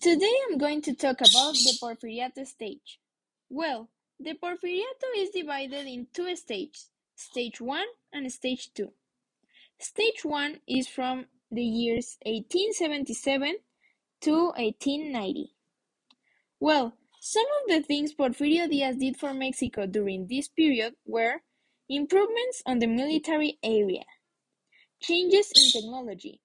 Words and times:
Today 0.00 0.32
I'm 0.48 0.56
going 0.56 0.80
to 0.82 0.94
talk 0.94 1.20
about 1.20 1.52
the 1.52 1.76
Porfiriato 1.78 2.46
stage. 2.46 2.98
Well, 3.50 3.90
the 4.18 4.32
Porfiriato 4.32 5.08
is 5.14 5.28
divided 5.28 5.86
in 5.86 6.06
two 6.14 6.34
stages, 6.36 6.88
stage 7.16 7.60
1 7.60 7.84
and 8.10 8.32
stage 8.32 8.70
2. 8.72 8.88
Stage 9.78 10.24
1 10.24 10.60
is 10.66 10.88
from 10.88 11.26
the 11.50 11.62
years 11.62 12.16
1877 12.24 13.56
to 14.22 14.44
1890. 14.56 15.52
Well, 16.58 16.94
some 17.20 17.44
of 17.60 17.68
the 17.68 17.82
things 17.82 18.14
Porfirio 18.14 18.70
Diaz 18.70 18.96
did 18.96 19.18
for 19.18 19.34
Mexico 19.34 19.84
during 19.84 20.28
this 20.28 20.48
period 20.48 20.94
were 21.04 21.42
improvements 21.90 22.62
on 22.64 22.78
the 22.78 22.86
military 22.86 23.58
area, 23.62 24.04
changes 25.02 25.52
in 25.54 25.82
technology. 25.82 26.40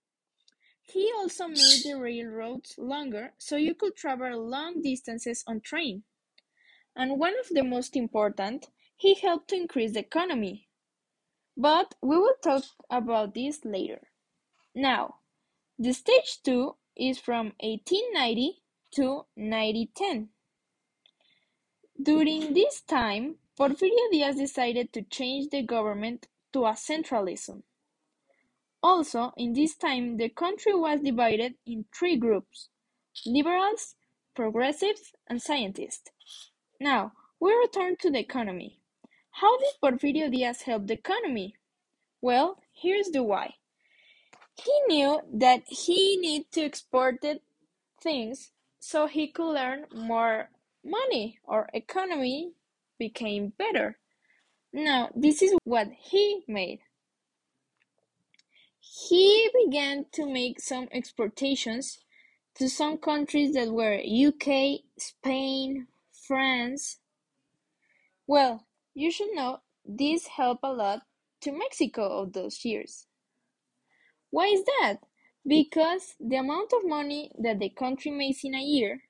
He 0.85 1.11
also 1.17 1.47
made 1.47 1.83
the 1.83 1.95
railroads 1.95 2.77
longer 2.77 3.33
so 3.37 3.55
you 3.55 3.75
could 3.75 3.95
travel 3.95 4.47
long 4.47 4.81
distances 4.81 5.43
on 5.47 5.61
train. 5.61 6.03
And 6.95 7.19
one 7.19 7.33
of 7.39 7.49
the 7.49 7.63
most 7.63 7.95
important, 7.95 8.69
he 8.95 9.15
helped 9.15 9.49
to 9.49 9.55
increase 9.55 9.93
the 9.93 9.99
economy. 9.99 10.69
But 11.57 11.95
we 12.01 12.17
will 12.17 12.35
talk 12.41 12.63
about 12.89 13.33
this 13.33 13.65
later. 13.65 14.07
Now, 14.73 15.15
the 15.77 15.93
stage 15.93 16.41
2 16.43 16.75
is 16.95 17.19
from 17.19 17.53
1890 17.59 18.61
to 18.95 19.25
1910. 19.35 20.29
During 22.01 22.53
this 22.53 22.81
time, 22.81 23.39
Porfirio 23.57 24.11
Diaz 24.11 24.35
decided 24.35 24.93
to 24.93 25.01
change 25.01 25.49
the 25.49 25.63
government 25.63 26.27
to 26.53 26.65
a 26.65 26.73
centralism. 26.73 27.63
Also, 28.85 29.33
in 29.35 29.53
this 29.53 29.75
time, 29.75 30.17
the 30.17 30.29
country 30.29 30.71
was 30.75 31.01
divided 31.01 31.55
in 31.65 31.85
three 31.91 32.15
groups 32.15 32.69
liberals, 33.25 33.95
progressives, 34.35 35.11
and 35.25 35.41
scientists. 35.41 36.11
Now, 36.79 37.13
we 37.39 37.51
return 37.55 37.95
to 38.01 38.11
the 38.11 38.19
economy. 38.19 38.77
How 39.31 39.57
did 39.57 39.69
Porfirio 39.81 40.31
Diaz 40.31 40.61
help 40.61 40.85
the 40.85 40.93
economy? 40.93 41.55
Well, 42.21 42.59
here's 42.73 43.09
the 43.09 43.23
why. 43.23 43.55
He 44.53 44.79
knew 44.87 45.19
that 45.33 45.63
he 45.67 46.17
needed 46.17 46.51
to 46.51 46.61
export 46.61 47.25
things 47.99 48.51
so 48.79 49.07
he 49.07 49.29
could 49.29 49.57
earn 49.57 49.87
more 49.95 50.51
money 50.83 51.39
or 51.43 51.69
economy 51.73 52.51
became 52.99 53.53
better. 53.57 53.97
Now, 54.71 55.09
this 55.15 55.41
is 55.41 55.55
what 55.63 55.87
he 55.99 56.43
made. 56.47 56.81
He 58.97 59.49
began 59.53 60.05
to 60.13 60.25
make 60.25 60.61
some 60.61 60.87
exportations 60.89 61.99
to 62.55 62.69
some 62.69 62.97
countries 62.97 63.53
that 63.53 63.69
were 63.69 63.99
UK, 63.99 64.79
Spain, 64.97 65.87
France. 66.13 66.99
Well, 68.25 68.65
you 68.93 69.11
should 69.11 69.33
know 69.33 69.59
this 69.83 70.27
helped 70.27 70.63
a 70.63 70.71
lot 70.71 71.01
to 71.41 71.51
Mexico 71.51 72.21
of 72.21 72.31
those 72.31 72.63
years. 72.63 73.07
Why 74.29 74.47
is 74.47 74.63
that? 74.63 74.99
Because 75.45 76.15
the 76.17 76.37
amount 76.37 76.71
of 76.71 76.87
money 76.87 77.31
that 77.37 77.59
the 77.59 77.69
country 77.69 78.11
makes 78.11 78.45
in 78.45 78.55
a 78.55 78.63
year, 78.63 79.03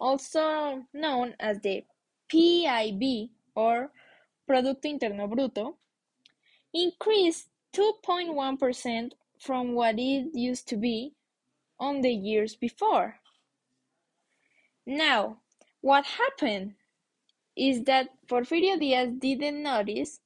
also 0.00 0.86
known 0.94 1.34
as 1.38 1.60
the 1.60 1.84
PIB 2.28 3.30
or 3.54 3.92
Producto 4.48 4.88
Interno 4.88 5.28
Bruto, 5.28 5.74
increased 6.72 7.48
2.1% 7.74 9.12
from 9.38 9.74
what 9.74 9.98
it 9.98 10.30
used 10.34 10.68
to 10.68 10.76
be 10.76 11.14
on 11.78 12.00
the 12.00 12.12
years 12.12 12.56
before. 12.56 13.16
Now, 14.86 15.38
what 15.80 16.04
happened 16.06 16.74
is 17.56 17.84
that 17.84 18.10
Porfirio 18.26 18.78
Diaz 18.78 19.10
didn't 19.18 19.62
notice 19.62 20.20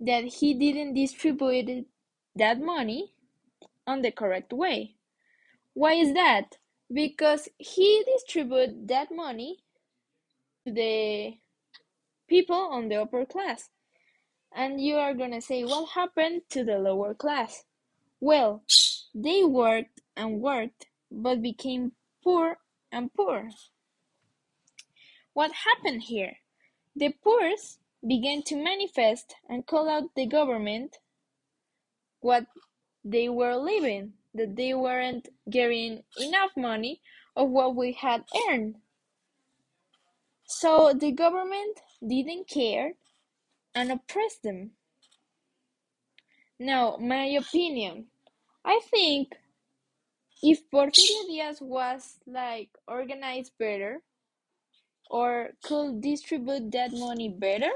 that 0.00 0.24
he 0.24 0.54
didn't 0.54 0.94
distribute 0.94 1.86
that 2.36 2.60
money 2.60 3.12
on 3.86 4.02
the 4.02 4.10
correct 4.12 4.52
way. 4.52 4.94
Why 5.74 5.94
is 5.94 6.14
that? 6.14 6.58
Because 6.92 7.48
he 7.58 8.04
distributed 8.12 8.88
that 8.88 9.08
money 9.14 9.58
to 10.66 10.72
the 10.72 11.34
people 12.28 12.56
on 12.56 12.88
the 12.88 12.96
upper 12.96 13.24
class. 13.24 13.70
And 14.54 14.80
you 14.80 14.96
are 14.96 15.14
gonna 15.14 15.40
say, 15.40 15.64
what 15.64 15.90
happened 15.90 16.42
to 16.50 16.64
the 16.64 16.78
lower 16.78 17.14
class? 17.14 17.64
Well, 18.20 18.64
they 19.14 19.44
worked 19.44 20.00
and 20.16 20.40
worked, 20.40 20.86
but 21.10 21.40
became 21.42 21.92
poor 22.22 22.58
and 22.90 23.12
poor. 23.14 23.50
What 25.32 25.52
happened 25.52 26.02
here? 26.02 26.38
The 26.96 27.10
poor 27.10 27.52
began 28.06 28.42
to 28.44 28.56
manifest 28.56 29.34
and 29.48 29.66
call 29.66 29.88
out 29.88 30.14
the 30.14 30.26
government 30.26 30.96
what 32.20 32.46
they 33.04 33.28
were 33.28 33.56
living, 33.56 34.14
that 34.34 34.56
they 34.56 34.74
weren't 34.74 35.28
getting 35.48 36.02
enough 36.20 36.50
money 36.56 37.00
of 37.36 37.50
what 37.50 37.76
we 37.76 37.92
had 37.92 38.24
earned. 38.48 38.76
So 40.44 40.92
the 40.92 41.12
government 41.12 41.80
didn't 42.06 42.48
care 42.48 42.94
and 43.74 43.92
oppressed 43.92 44.42
them. 44.42 44.72
Now, 46.58 46.96
my 47.00 47.24
opinion, 47.26 48.06
I 48.64 48.80
think 48.90 49.34
if 50.42 50.68
Porfirio 50.70 51.26
Diaz 51.26 51.58
was 51.60 52.18
like 52.26 52.70
organized 52.86 53.52
better 53.58 54.02
or 55.10 55.50
could 55.62 56.00
distribute 56.00 56.70
that 56.72 56.92
money 56.92 57.28
better, 57.28 57.70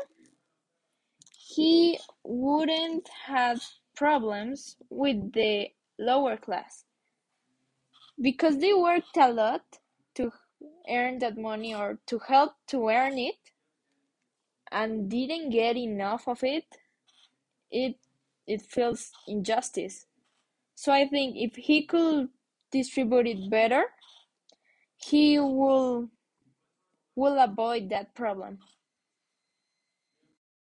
he 1.39 1.99
wouldn't 2.25 3.09
have 3.27 3.63
problems 3.95 4.77
with 4.91 5.33
the 5.33 5.69
lower 5.99 6.37
class. 6.37 6.85
Because 8.21 8.59
they 8.59 8.75
worked 8.75 9.17
a 9.17 9.31
lot 9.33 9.63
to 10.15 10.33
earn 10.89 11.19
that 11.21 11.39
money 11.39 11.75
or 11.75 11.99
to 12.07 12.19
help 12.19 12.55
to 12.69 12.89
earn 12.89 13.19
it 13.19 13.53
and 14.71 15.11
didn't 15.11 15.51
get 15.51 15.77
enough 15.77 16.29
of 16.29 16.43
it 16.43 16.65
it 17.71 17.97
it 18.53 18.63
feels 18.63 19.13
injustice. 19.29 20.07
So 20.75 20.93
i 20.93 21.07
think 21.09 21.37
if 21.37 21.57
he 21.57 21.87
could 21.87 22.29
distribute 22.73 23.27
it 23.29 23.51
better 23.51 23.85
he 24.97 25.39
will 25.39 26.09
will 27.15 27.39
avoid 27.39 27.89
that 27.91 28.15
problem 28.15 28.59